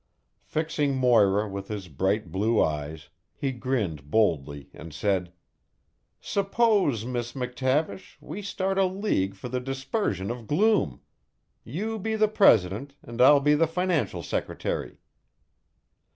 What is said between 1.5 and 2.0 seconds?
his